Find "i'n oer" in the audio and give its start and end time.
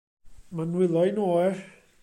1.11-1.65